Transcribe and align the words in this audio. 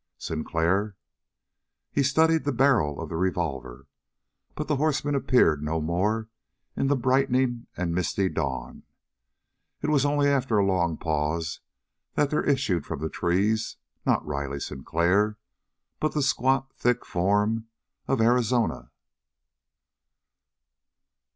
Sinclair? 0.17 0.95
He 1.91 2.01
studied 2.01 2.43
the 2.43 2.51
barrel 2.51 2.99
of 2.99 3.09
the 3.09 3.15
revolver, 3.15 3.85
but 4.55 4.67
the 4.67 4.77
horseman 4.77 5.13
appeared 5.13 5.61
no 5.61 5.79
more 5.79 6.27
in 6.75 6.87
the 6.87 6.95
brightening 6.95 7.67
and 7.77 7.93
misty 7.93 8.27
dawn. 8.27 8.81
It 9.83 9.91
was 9.91 10.03
only 10.03 10.27
after 10.27 10.57
a 10.57 10.65
long 10.65 10.97
pause 10.97 11.59
that 12.15 12.31
there 12.31 12.41
issued 12.43 12.83
from 12.83 12.99
the 12.99 13.09
trees, 13.09 13.77
not 14.03 14.25
Riley 14.25 14.59
Sinclair, 14.59 15.37
but 15.99 16.13
the 16.15 16.23
squat, 16.23 16.73
thick 16.73 17.05
form 17.05 17.67
of 18.07 18.19
Arizona! 18.21 18.89